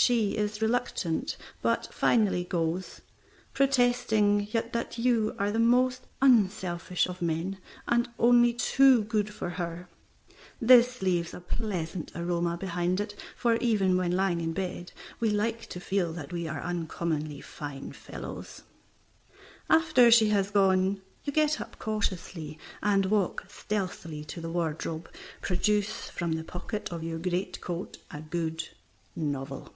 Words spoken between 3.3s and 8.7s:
protesting that you are the most unselfish of men, and only